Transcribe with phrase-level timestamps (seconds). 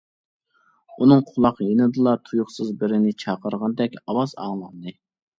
[1.01, 4.95] ئۇنىڭ قۇلاق يېنىدىلا تۇيۇقسىز بىرىنى چاقىرغاندەك ئاۋاز ئاڭلاندى.